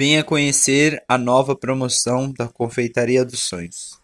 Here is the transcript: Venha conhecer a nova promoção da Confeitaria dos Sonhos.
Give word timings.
Venha 0.00 0.24
conhecer 0.24 1.04
a 1.06 1.18
nova 1.18 1.54
promoção 1.54 2.32
da 2.32 2.48
Confeitaria 2.48 3.22
dos 3.22 3.40
Sonhos. 3.40 3.99